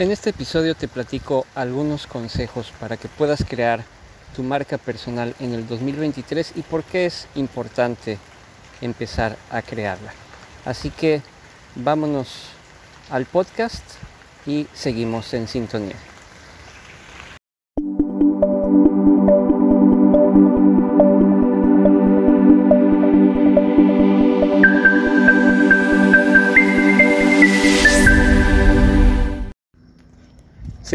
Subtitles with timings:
[0.00, 3.84] En este episodio te platico algunos consejos para que puedas crear
[4.34, 8.16] tu marca personal en el 2023 y por qué es importante
[8.80, 10.14] empezar a crearla.
[10.64, 11.20] Así que
[11.74, 12.46] vámonos
[13.10, 13.84] al podcast
[14.46, 15.96] y seguimos en sintonía.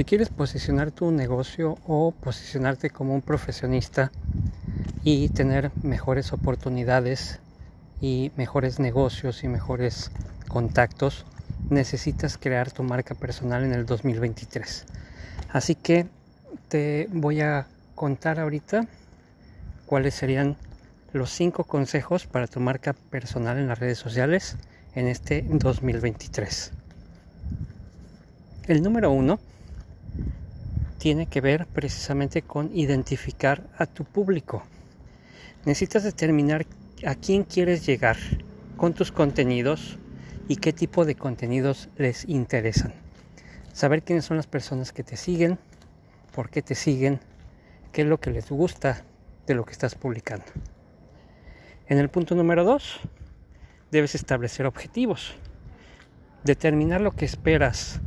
[0.06, 4.12] Quieres posicionar tu negocio o posicionarte como un profesionista
[5.04, 7.40] y tener mejores oportunidades
[8.02, 10.12] y mejores negocios y mejores
[10.48, 11.26] contactos,
[11.70, 14.86] necesitas crear tu marca personal en el 2023.
[15.52, 16.08] Así que
[16.70, 18.88] te voy a contar ahorita
[19.88, 20.56] cuáles serían
[21.14, 24.58] los cinco consejos para tu marca personal en las redes sociales
[24.94, 26.72] en este 2023.
[28.68, 29.40] El número uno
[31.06, 34.64] tiene que ver precisamente con identificar a tu público.
[35.64, 36.66] Necesitas determinar
[37.06, 38.18] a quién quieres llegar
[38.76, 40.00] con tus contenidos
[40.48, 42.92] y qué tipo de contenidos les interesan.
[43.72, 45.60] Saber quiénes son las personas que te siguen,
[46.34, 47.20] por qué te siguen,
[47.92, 49.06] qué es lo que les gusta
[49.46, 50.48] de lo que estás publicando.
[51.88, 53.00] En el punto número dos,
[53.92, 55.36] debes establecer objetivos.
[56.44, 58.02] Determinar lo que esperas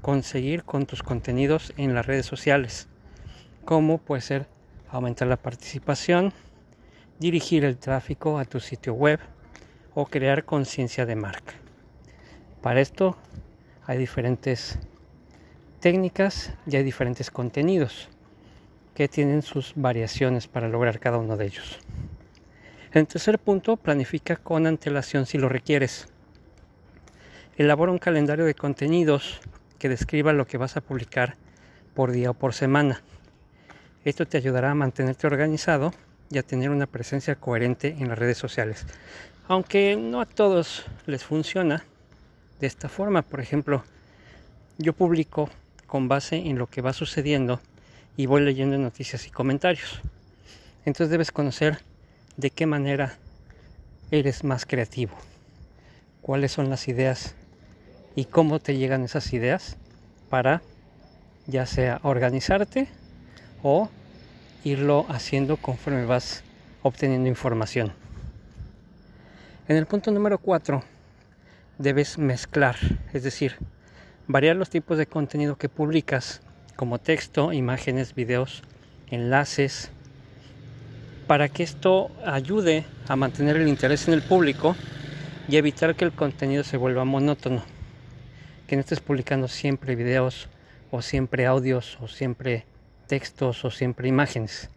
[0.00, 2.88] conseguir con tus contenidos en las redes sociales,
[3.64, 4.46] como puede ser
[4.90, 6.32] aumentar la participación,
[7.18, 9.20] dirigir el tráfico a tu sitio web
[9.94, 11.54] o crear conciencia de marca.
[12.62, 13.16] Para esto
[13.86, 14.78] hay diferentes
[15.80, 18.08] técnicas y hay diferentes contenidos
[18.94, 21.78] que tienen sus variaciones para lograr cada uno de ellos.
[22.92, 26.08] En tercer punto, planifica con antelación si lo requieres.
[27.56, 29.40] Elabora un calendario de contenidos
[29.80, 31.34] que describa lo que vas a publicar
[31.94, 33.02] por día o por semana.
[34.04, 35.92] Esto te ayudará a mantenerte organizado
[36.30, 38.86] y a tener una presencia coherente en las redes sociales.
[39.48, 41.82] Aunque no a todos les funciona
[42.60, 43.22] de esta forma.
[43.22, 43.82] Por ejemplo,
[44.78, 45.50] yo publico
[45.86, 47.60] con base en lo que va sucediendo
[48.16, 50.00] y voy leyendo noticias y comentarios.
[50.84, 51.78] Entonces debes conocer
[52.36, 53.16] de qué manera
[54.10, 55.16] eres más creativo,
[56.20, 57.34] cuáles son las ideas
[58.14, 59.76] y cómo te llegan esas ideas
[60.28, 60.62] para
[61.46, 62.88] ya sea organizarte
[63.62, 63.88] o
[64.64, 66.42] irlo haciendo conforme vas
[66.82, 67.92] obteniendo información.
[69.68, 70.82] En el punto número 4
[71.78, 72.76] debes mezclar,
[73.12, 73.56] es decir,
[74.26, 76.40] variar los tipos de contenido que publicas,
[76.76, 78.62] como texto, imágenes, videos,
[79.10, 79.90] enlaces,
[81.26, 84.74] para que esto ayude a mantener el interés en el público
[85.48, 87.62] y evitar que el contenido se vuelva monótono
[88.70, 90.48] que no estés publicando siempre videos
[90.92, 92.66] o siempre audios o siempre
[93.08, 94.70] textos o siempre imágenes.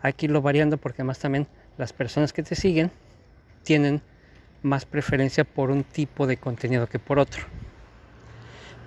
[0.00, 1.46] Hay que irlo variando porque además también
[1.76, 2.90] las personas que te siguen
[3.62, 4.00] tienen
[4.62, 7.44] más preferencia por un tipo de contenido que por otro.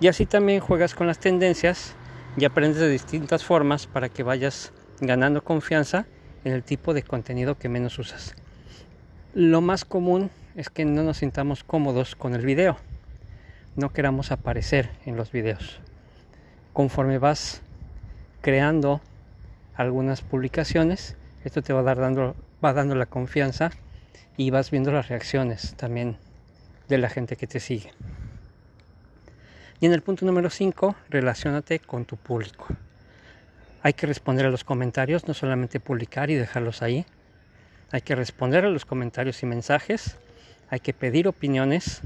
[0.00, 1.94] Y así también juegas con las tendencias
[2.36, 6.06] y aprendes de distintas formas para que vayas ganando confianza
[6.42, 8.34] en el tipo de contenido que menos usas.
[9.32, 12.78] Lo más común es que no nos sintamos cómodos con el video
[13.76, 15.80] no queramos aparecer en los videos.
[16.72, 17.62] Conforme vas
[18.40, 19.00] creando
[19.74, 23.70] algunas publicaciones, esto te va, dando, va dando la confianza
[24.36, 26.16] y vas viendo las reacciones también
[26.88, 27.92] de la gente que te sigue.
[29.80, 32.66] Y en el punto número 5, relacionate con tu público.
[33.82, 37.06] Hay que responder a los comentarios, no solamente publicar y dejarlos ahí.
[37.90, 40.18] Hay que responder a los comentarios y mensajes.
[40.68, 42.02] Hay que pedir opiniones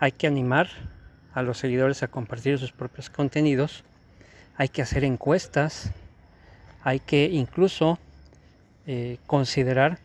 [0.00, 0.68] hay que animar
[1.34, 3.84] a los seguidores a compartir sus propios contenidos,
[4.56, 5.90] hay que hacer encuestas,
[6.82, 7.98] hay que incluso
[8.86, 9.98] eh, considerar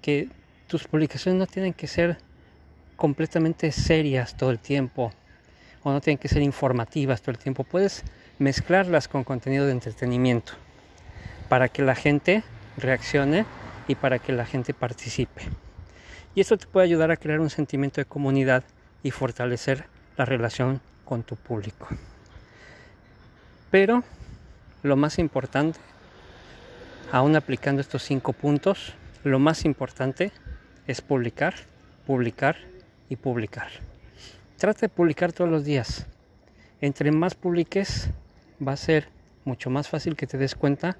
[0.00, 0.28] que
[0.66, 2.18] tus publicaciones no tienen que ser
[2.96, 5.12] completamente serias todo el tiempo
[5.82, 7.64] o no tienen que ser informativas todo el tiempo.
[7.64, 8.04] Puedes
[8.38, 10.52] mezclarlas con contenido de entretenimiento
[11.48, 12.42] para que la gente
[12.76, 13.44] reaccione
[13.88, 15.42] y para que la gente participe.
[16.34, 18.64] Y esto te puede ayudar a crear un sentimiento de comunidad
[19.02, 21.88] y fortalecer la relación con tu público.
[23.70, 24.02] Pero
[24.82, 25.78] lo más importante,
[27.12, 28.94] aún aplicando estos cinco puntos,
[29.24, 30.32] lo más importante
[30.86, 31.54] es publicar,
[32.06, 32.56] publicar
[33.08, 33.68] y publicar.
[34.56, 36.06] Trata de publicar todos los días.
[36.80, 38.10] Entre más publiques,
[38.66, 39.08] va a ser
[39.44, 40.96] mucho más fácil que te des cuenta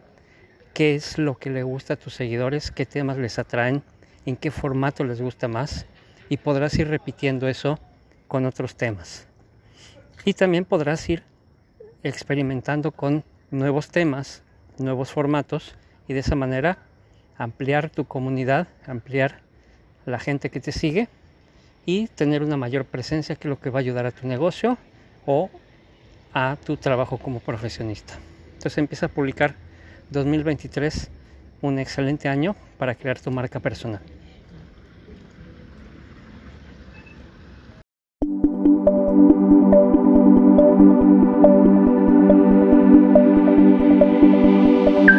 [0.75, 3.83] qué es lo que le gusta a tus seguidores, qué temas les atraen,
[4.27, 5.87] en qué formato les gusta más
[6.29, 7.79] y podrás ir repitiendo eso
[8.29, 9.27] con otros temas.
[10.25, 11.23] Y también podrás ir
[12.03, 14.43] experimentando con nuevos temas,
[14.79, 15.75] nuevos formatos
[16.09, 16.79] y de esa manera
[17.39, 19.41] ampliar tu comunidad, ampliar
[20.05, 21.09] la gente que te sigue
[21.85, 24.79] y tener una mayor presencia que lo que va a ayudar a tu negocio
[25.27, 25.51] o
[26.33, 28.15] a tu trabajo como profesionista.
[28.55, 29.55] Entonces empieza a publicar
[30.11, 31.11] 2023
[31.63, 34.01] un excelente año para crear tu marca personal.
[38.47, 38.67] Thank
[45.11, 45.16] you.